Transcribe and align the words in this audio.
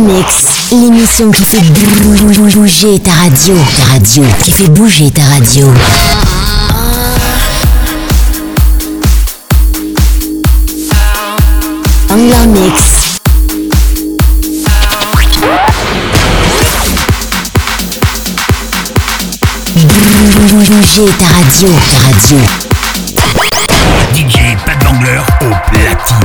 Mix, 0.00 0.70
l'émission 0.70 1.30
qui 1.32 1.42
fait 1.42 1.60
bouger 1.60 2.98
ta 3.00 3.10
radio. 3.10 3.56
Ta 3.76 3.92
radio, 3.92 4.24
qui 4.42 4.52
fait 4.52 4.68
bouger 4.68 5.10
ta 5.10 5.22
radio. 5.22 5.66
Vangler 12.08 12.46
Mix. 12.46 13.18
Bouger 20.50 21.08
ta 21.18 21.26
radio. 21.26 21.68
Ta 21.90 21.98
radio. 22.06 22.38
DJ 24.14 24.56
Pat 24.64 24.78
Bangler 24.84 25.22
au 25.40 25.50
platine. 25.70 26.24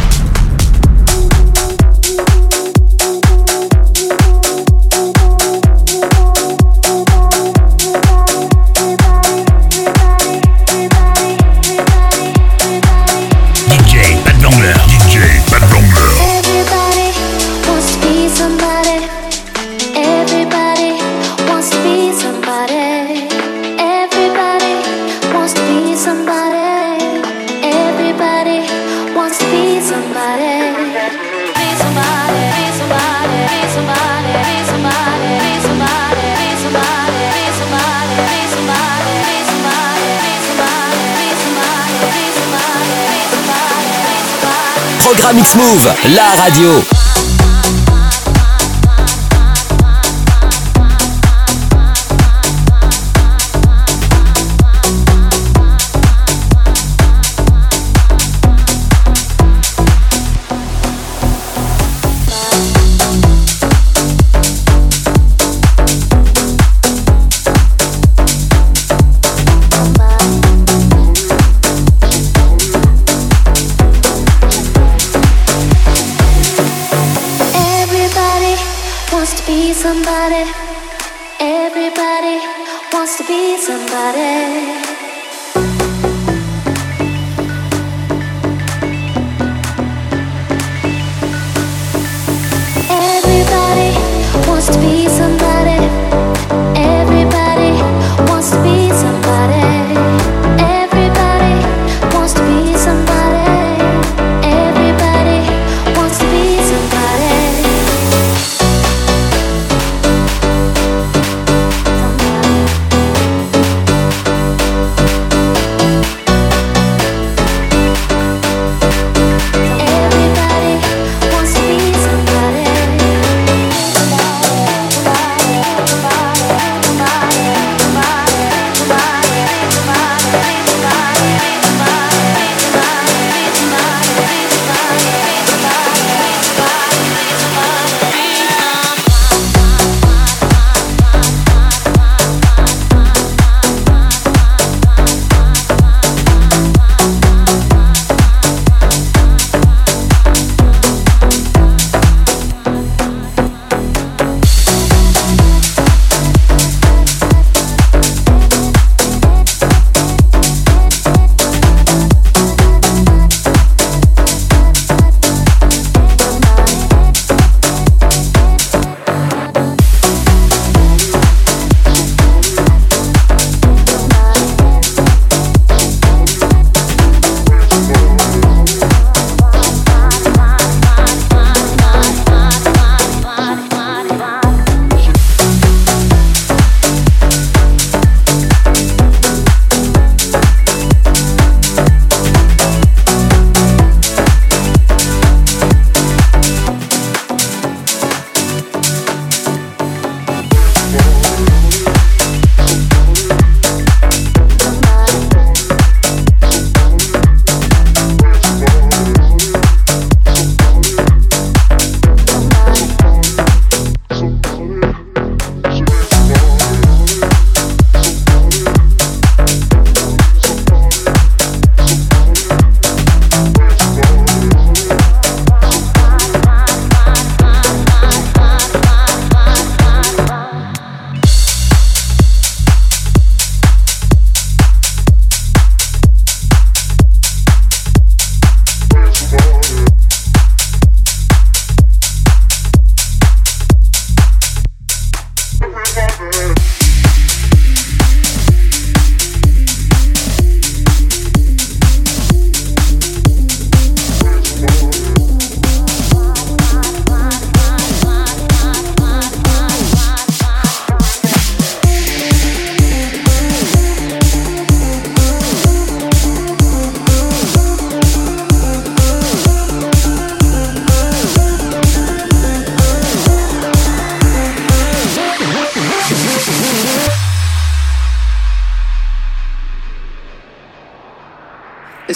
Mix 45.33 45.55
Move, 45.55 45.93
la 46.15 46.35
radio. 46.35 47.00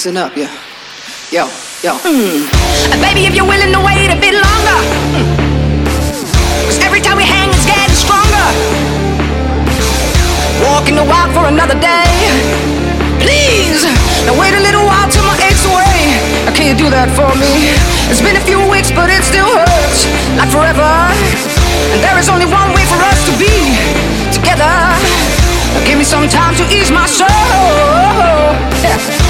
Listen 0.06 0.22
up, 0.22 0.38
yeah. 0.38 0.54
Yo, 1.34 1.50
yo. 1.82 1.98
Mm. 2.06 2.46
Baby, 3.02 3.26
if 3.26 3.34
you're 3.34 3.50
willing 3.50 3.74
to 3.74 3.82
wait 3.82 4.14
a 4.14 4.20
bit 4.22 4.38
longer. 4.38 4.80
Mm. 5.18 5.34
Cause 6.70 6.78
every 6.86 7.02
time 7.02 7.18
we 7.18 7.26
hang, 7.26 7.50
it's 7.50 7.66
getting 7.66 7.90
stronger. 7.90 8.46
Walking 10.62 10.94
the 10.94 11.02
walk 11.10 11.34
for 11.34 11.50
another 11.50 11.74
day. 11.82 12.06
Please, 13.18 13.82
now 14.30 14.38
wait 14.38 14.54
a 14.54 14.62
little 14.62 14.86
while 14.86 15.10
till 15.10 15.26
my 15.26 15.34
aches 15.42 15.66
away. 15.66 16.14
Now, 16.46 16.54
can 16.54 16.70
you 16.70 16.78
do 16.78 16.94
that 16.94 17.10
for 17.18 17.34
me? 17.42 17.74
It's 18.06 18.22
been 18.22 18.38
a 18.38 18.46
few 18.46 18.62
weeks, 18.70 18.94
but 18.94 19.10
it 19.10 19.26
still 19.26 19.50
hurts. 19.50 20.06
Like 20.38 20.54
forever. 20.54 20.86
And 20.86 22.00
there 22.06 22.22
is 22.22 22.30
only 22.30 22.46
one 22.46 22.78
way 22.78 22.86
for 22.86 23.02
us 23.10 23.26
to 23.26 23.34
be 23.42 23.74
together. 24.30 24.70
Now, 24.70 25.82
give 25.82 25.98
me 25.98 26.06
some 26.06 26.30
time 26.30 26.54
to 26.62 26.64
ease 26.70 26.94
my 26.94 27.10
soul. 27.10 28.54
Yeah. 28.86 29.25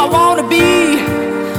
I 0.00 0.08
wanna 0.08 0.48
be. 0.48 0.96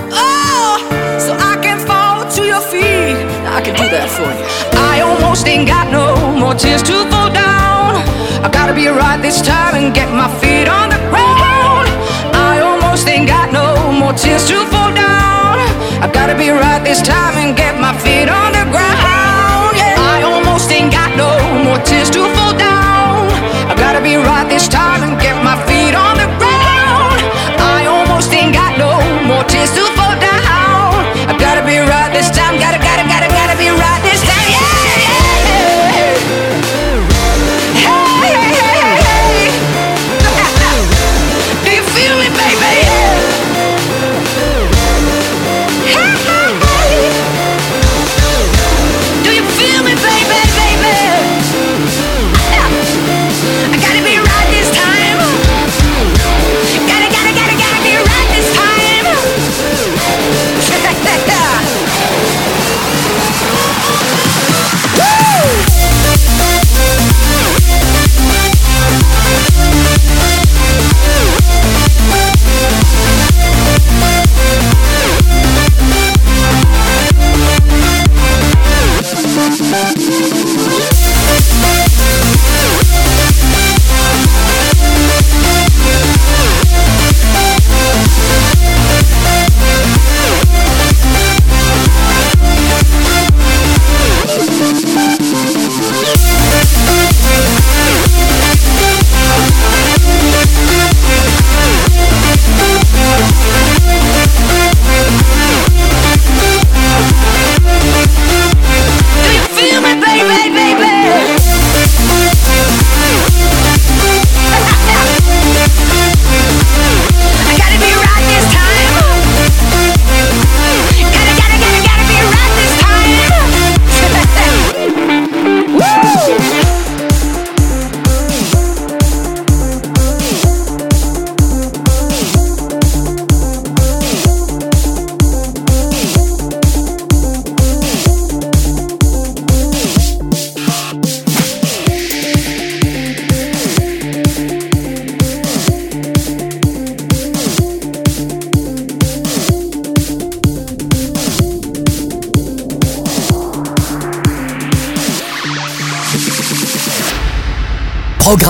Oh, 0.09 0.81
so 1.21 1.37
I 1.37 1.61
can 1.61 1.77
fall 1.77 2.25
to 2.25 2.41
your 2.41 2.63
feet. 2.73 3.13
I 3.45 3.61
can 3.61 3.77
do 3.77 3.85
that 3.85 4.09
for 4.09 4.25
you. 4.25 4.45
I 4.81 5.05
almost 5.05 5.45
ain't 5.45 5.67
got 5.67 5.93
no 5.93 6.17
more 6.41 6.55
tears 6.55 6.81
to 6.89 7.05
fall 7.13 7.29
down. 7.29 8.01
I 8.41 8.49
gotta 8.49 8.73
be 8.73 8.87
right 8.87 9.21
this 9.21 9.45
time 9.45 9.75
and 9.77 9.93
get 9.93 10.09
my 10.09 10.25
feet 10.41 10.65
on 10.65 10.89
the 10.89 10.97
ground. 11.13 11.85
I 12.33 12.65
almost 12.65 13.05
ain't 13.07 13.29
got 13.29 13.53
no 13.53 13.93
more 13.93 14.17
tears 14.17 14.49
to 14.49 14.57
fall 14.73 14.89
down. 14.89 15.61
I 16.01 16.09
gotta 16.11 16.33
be 16.33 16.49
right 16.49 16.81
this 16.81 17.05
time 17.05 17.37
and 17.37 17.53
get 17.55 17.77
my 17.77 17.93
feet 18.01 18.25
on 18.25 18.57
the 18.57 18.65
ground. 18.73 19.77
Yeah. 19.77 20.01
I 20.01 20.25
almost 20.25 20.65
ain't 20.73 20.89
got 20.89 21.13
no 21.13 21.29
more 21.61 21.77
tears 21.85 22.09
to 22.17 22.25
fall 22.33 22.57
down. 22.57 23.29
I 23.69 23.77
gotta 23.77 24.01
be 24.01 24.17
right 24.17 24.49
this 24.49 24.65
time 24.67 25.05
and 25.05 25.13
get 25.21 25.37
my 25.45 25.53
feet 25.69 25.93
on 25.93 26.17
the 26.17 26.25
ground. 26.25 26.40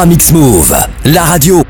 Mix 0.06 0.32
Move, 0.32 0.76
la 1.06 1.24
radio 1.26 1.64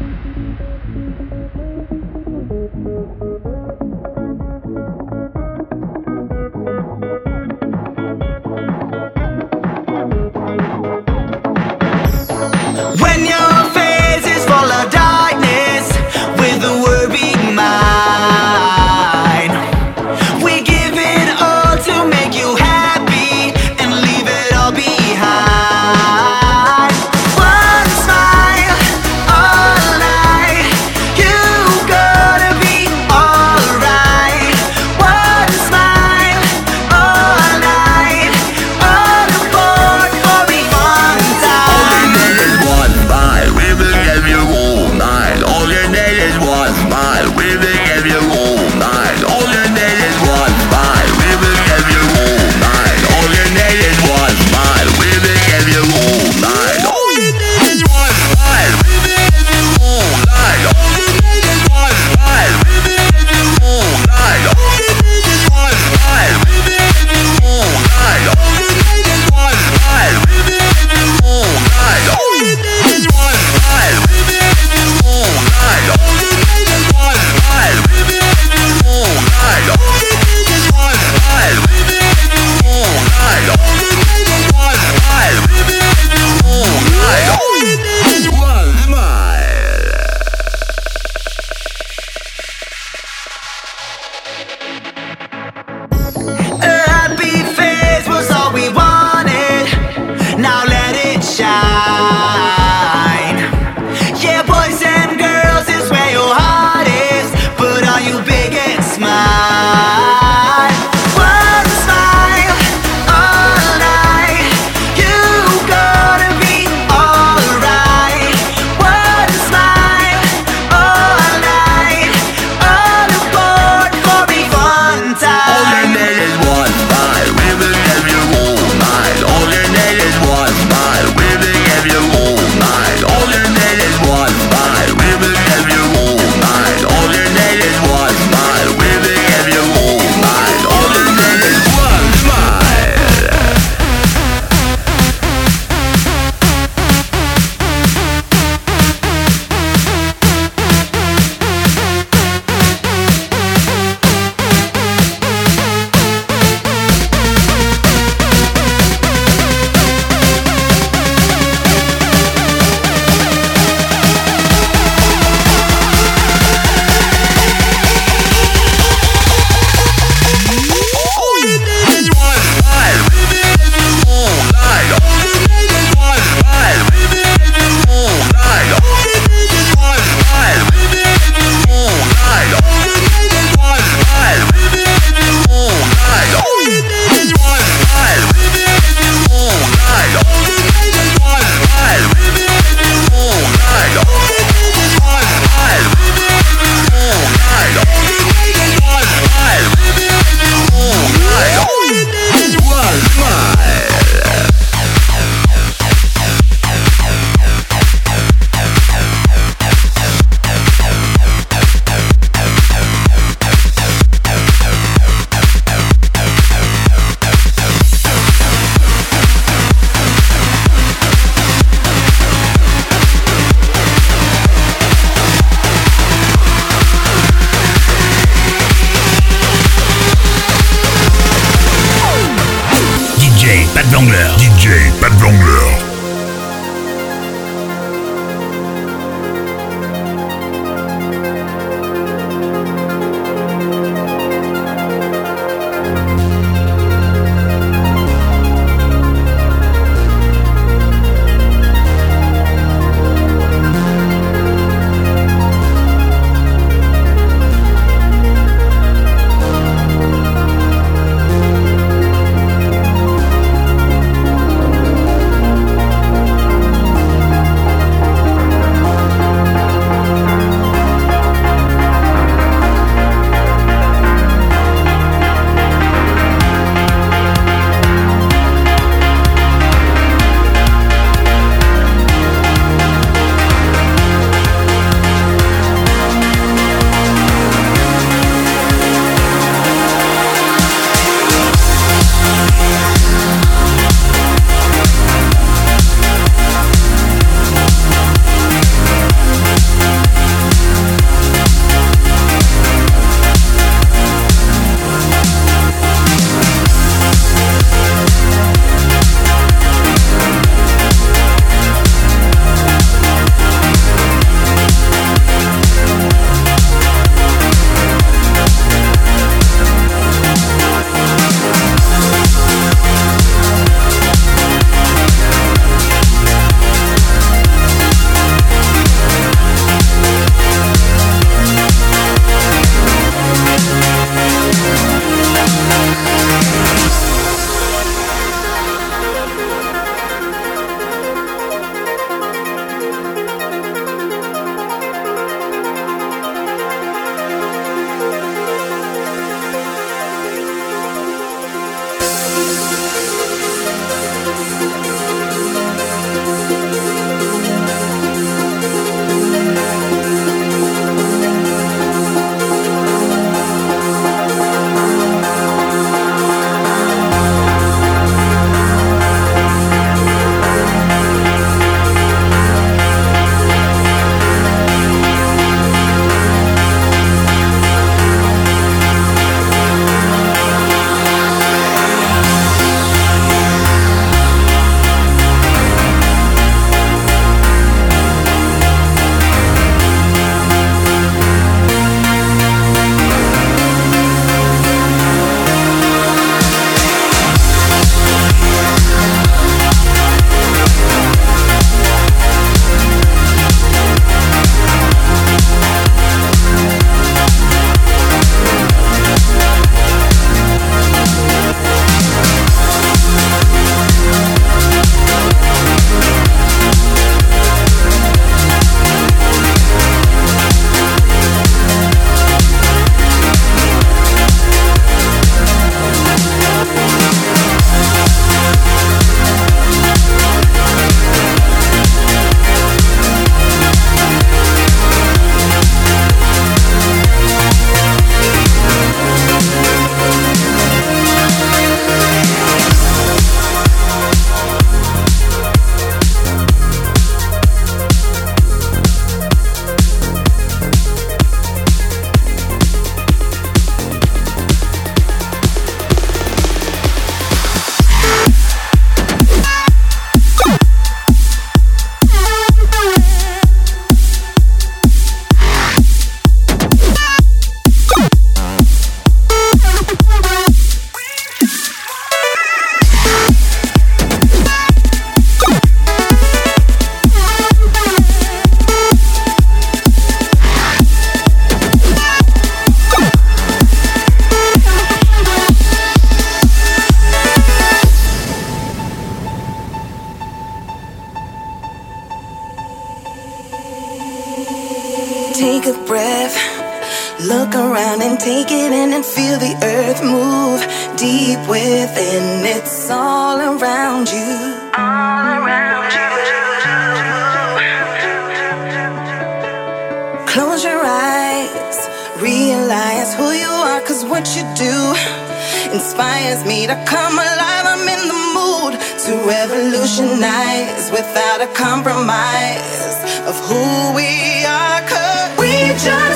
who 523.52 523.94
we 523.96 524.46
are, 524.46 524.82
cause 524.88 525.32
we 525.40 525.52
just 525.88 526.11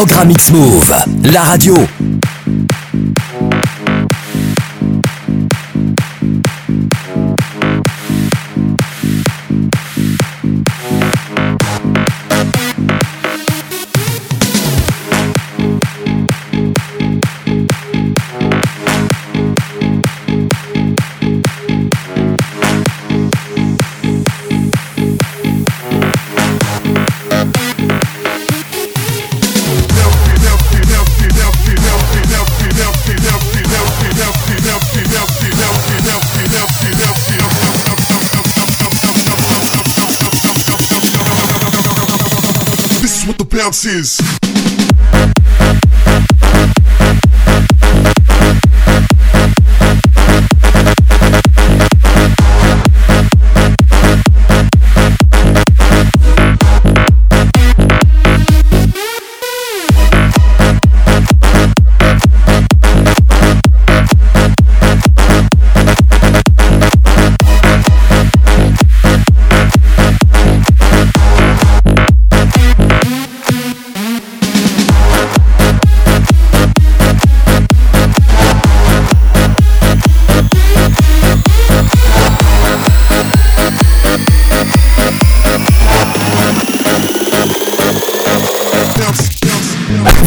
Programme 0.00 0.30
X-Move, 0.30 0.94
la 1.24 1.42
radio 1.42 1.74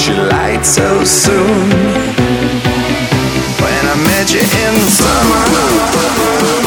but 0.00 0.08
you 0.08 0.22
lied 0.30 0.64
so 0.64 1.04
soon. 1.04 1.70
When 3.60 3.84
I 3.86 3.96
met 4.04 4.32
you 4.32 4.40
in 4.40 4.74
the 4.74 4.90
summer. 4.90 6.59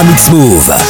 Programme 0.00 0.14
X-Move. 0.14 0.89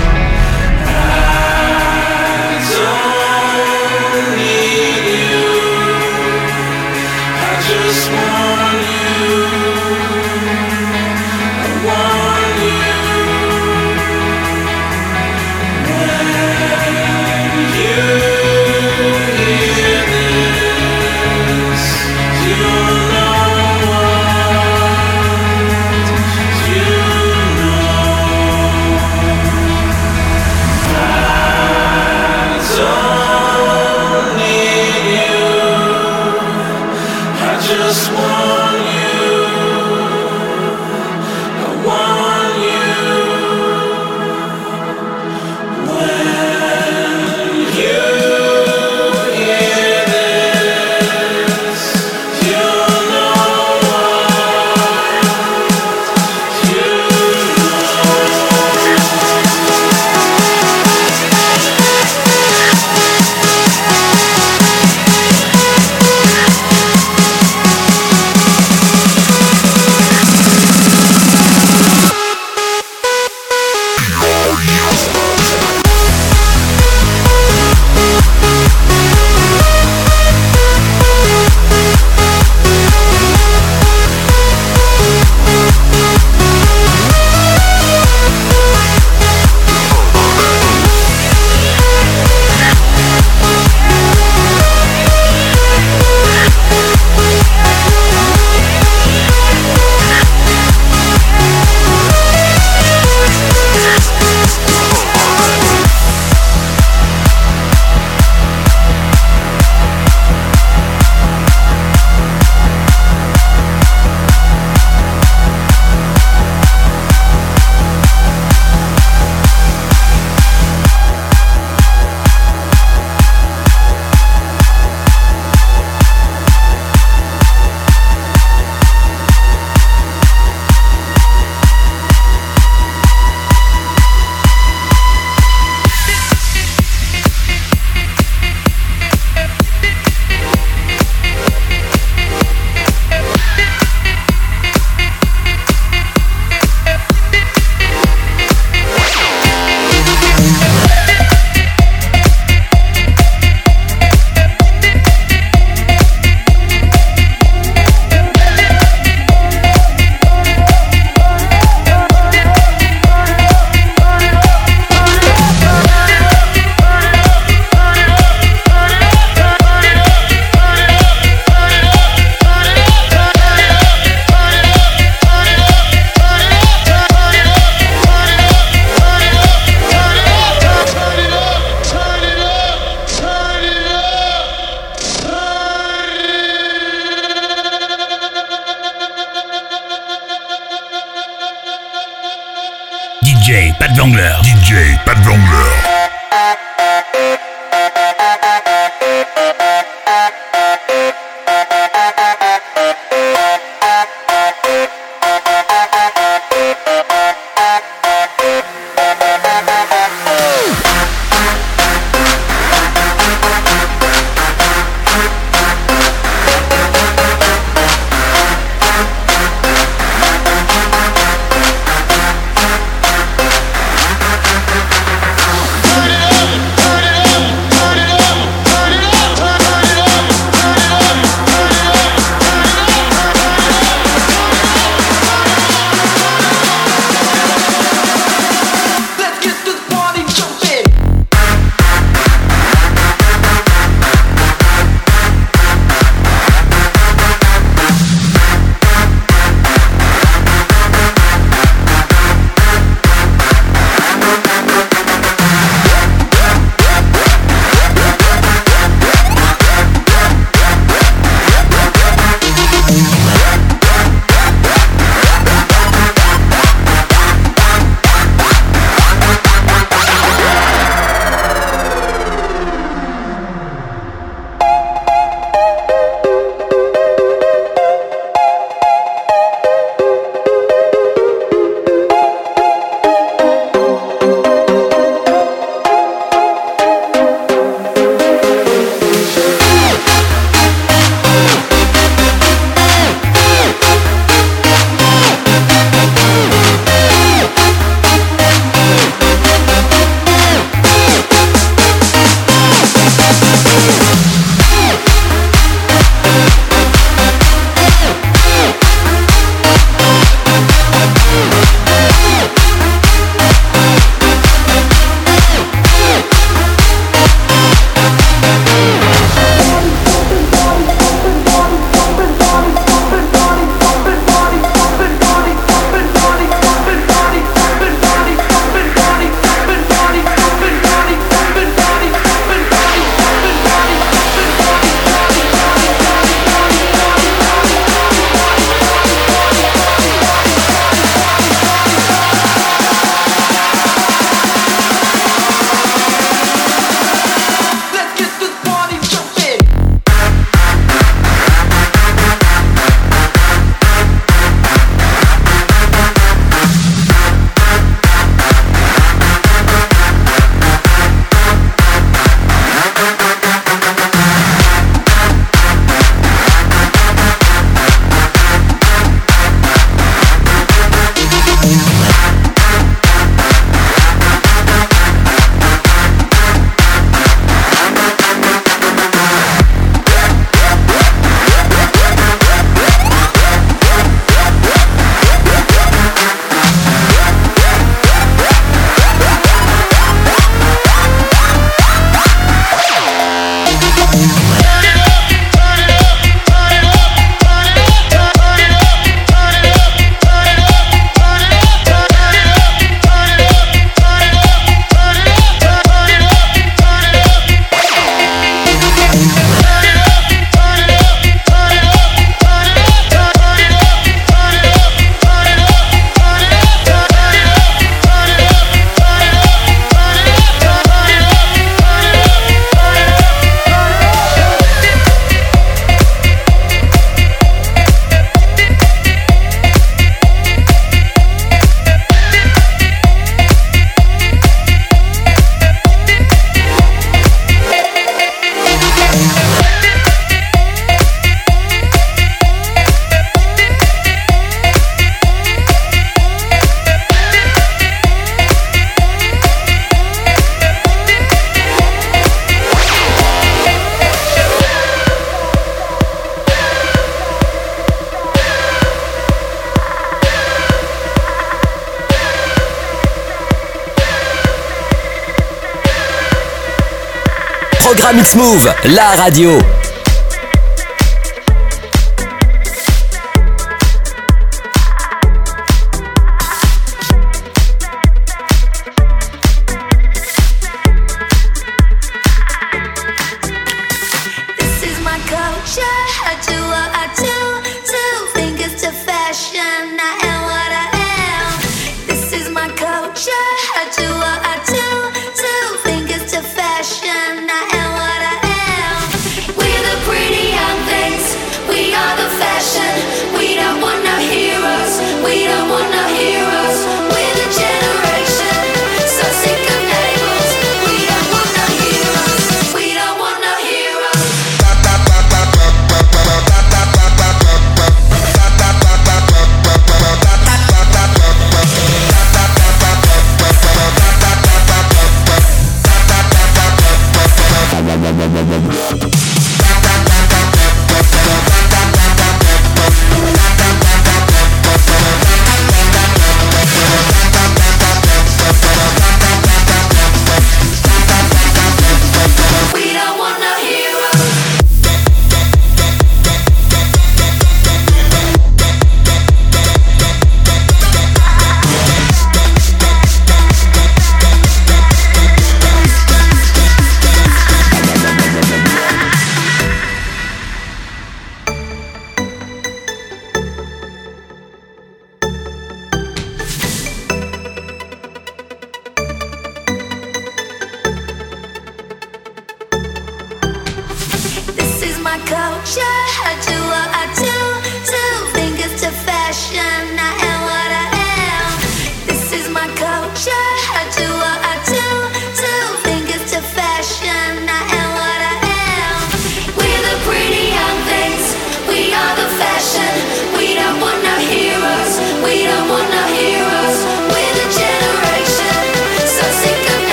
Move, 468.35 468.73
la 468.85 469.15
radio. 469.15 469.80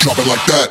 Drop 0.00 0.18
it 0.18 0.26
like, 0.26 0.46
that. 0.46 0.68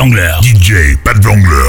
What? 0.00 0.42
DJ 0.42 0.96
Pat 1.04 1.16
Wangler. 1.20 1.59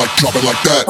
Like, 0.00 0.16
drop 0.16 0.34
it 0.34 0.44
like, 0.44 0.62
that. 0.64 0.89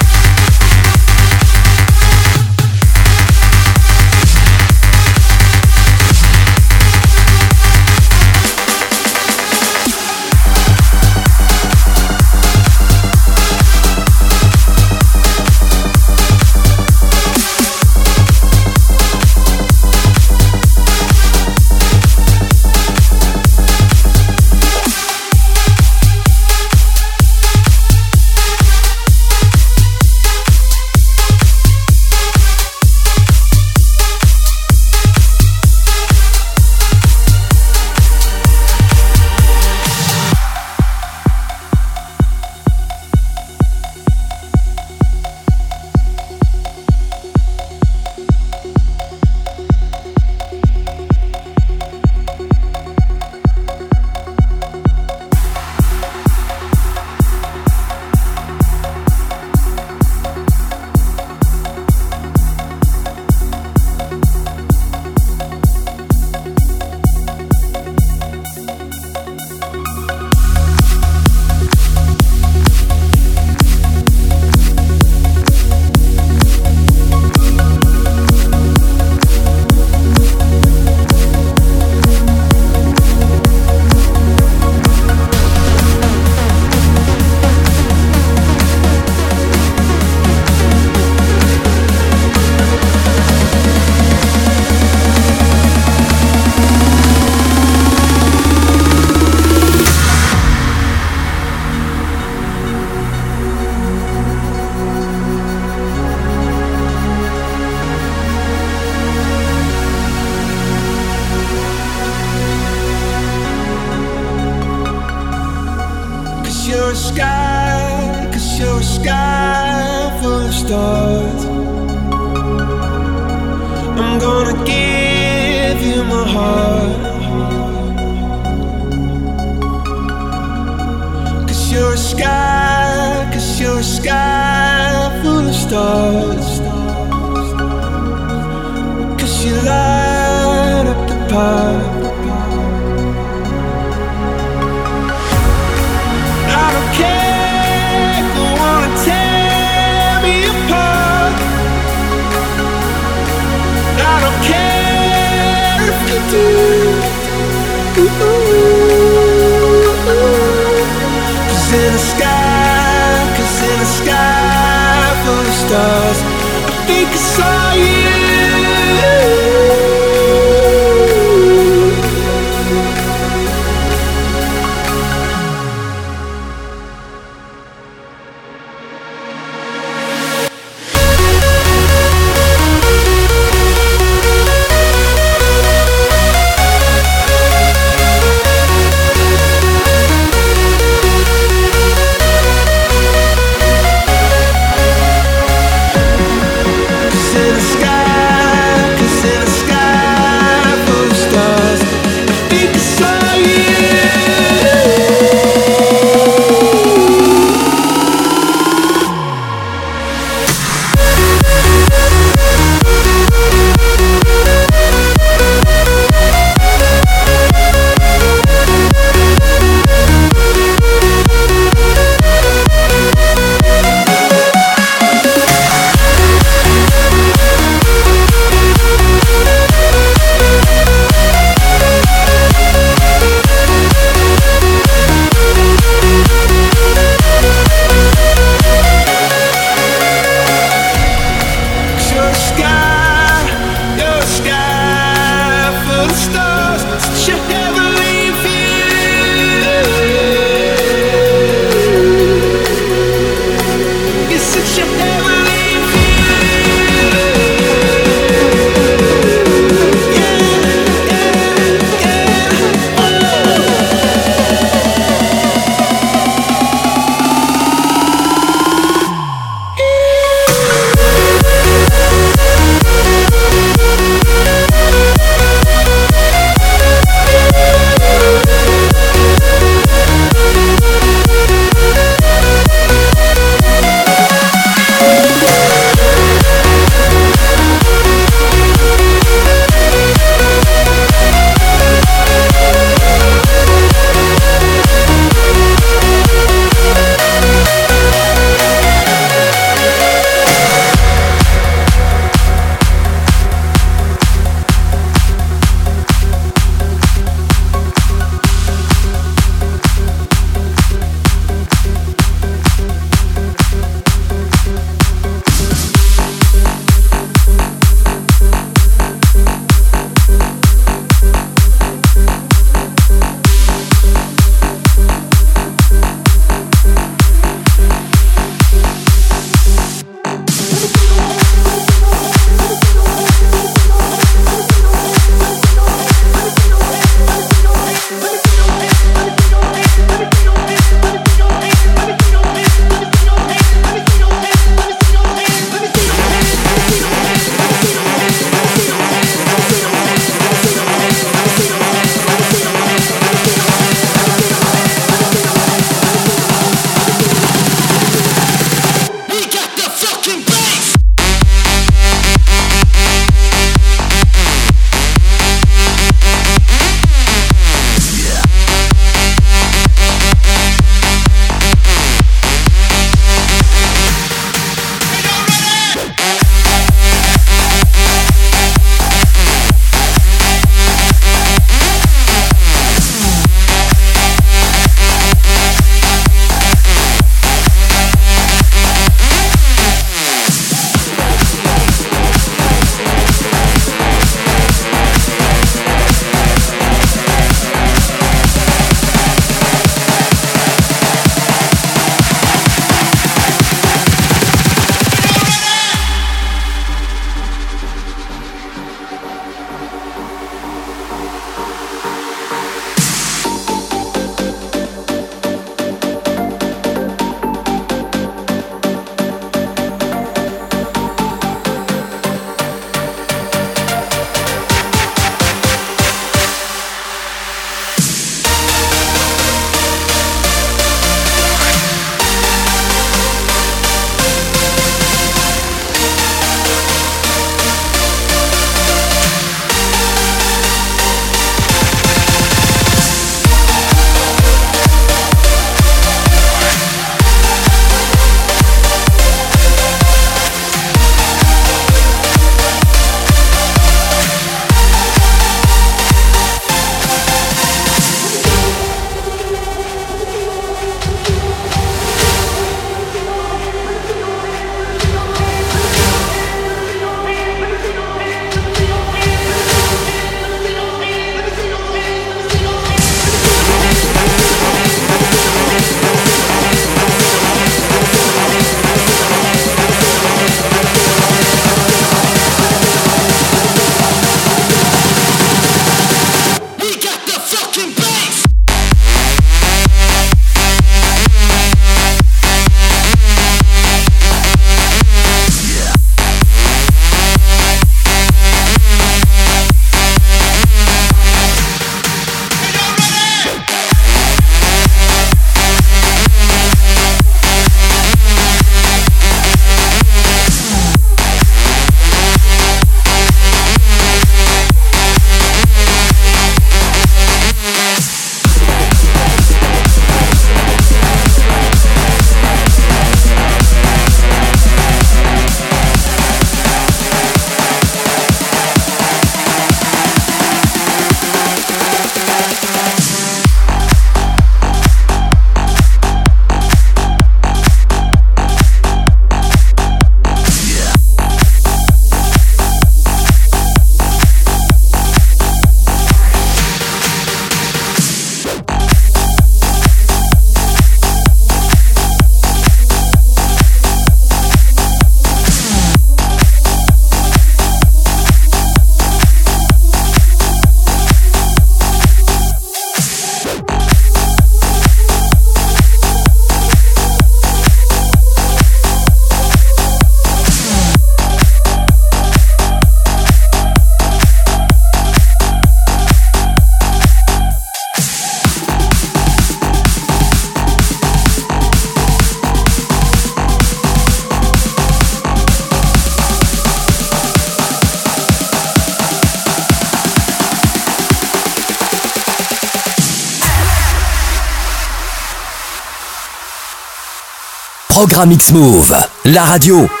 Mix 598.25 598.51
Move, 598.51 598.93
la 599.23 599.45
radio 599.45 600.00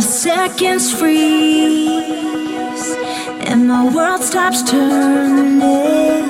seconds 0.00 0.92
freeze 0.92 2.06
and 3.48 3.66
my 3.66 3.84
world 3.92 4.22
stops 4.22 4.62
turning, 4.62 6.24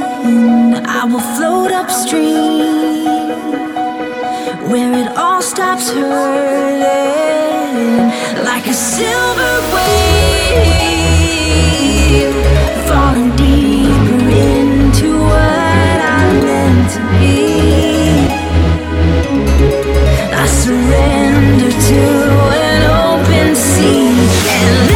I 0.86 1.04
will 1.04 1.20
float 1.36 1.70
upstream 1.70 3.04
where 4.70 4.92
it 5.02 5.08
all 5.16 5.42
stops 5.42 5.90
hurting 5.90 6.82
like 8.42 8.66
a 8.66 8.72
silver 8.72 9.60
wave 9.74 10.06
falling 12.88 13.36
deeper 13.36 14.28
into 14.48 15.18
what 15.18 15.98
I'm 16.16 16.40
meant 16.42 16.90
to 16.94 17.00
be. 17.18 17.36
I 20.32 20.46
surrender 20.46 21.70
to 21.88 22.35
an 23.78 24.95